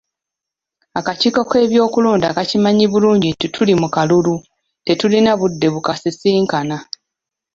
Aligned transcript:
Akakiiko 0.99 1.41
k'ebyokulonda 1.49 2.27
kakimanyi 2.35 2.85
bulungi 2.91 3.27
nti 3.33 3.47
tuli 3.53 3.73
mu 3.81 3.87
kalulu 3.95 4.35
tetulina 4.85 5.31
budde 5.39 5.67
bukasisinkana. 5.73 6.77